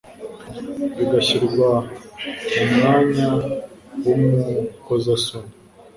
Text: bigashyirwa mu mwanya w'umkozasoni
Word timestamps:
bigashyirwa 0.97 1.69
mu 2.55 2.65
mwanya 2.75 3.29
w'umkozasoni 4.03 5.53